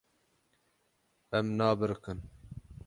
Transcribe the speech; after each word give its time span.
Em 1.39 1.47
nabiriqin. 1.57 2.19